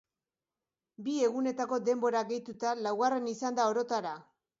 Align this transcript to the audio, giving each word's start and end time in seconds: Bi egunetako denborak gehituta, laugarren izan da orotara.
Bi 1.07 1.17
egunetako 1.27 1.79
denborak 1.89 2.31
gehituta, 2.31 2.71
laugarren 2.87 3.29
izan 3.33 3.61
da 3.61 3.67
orotara. 3.75 4.15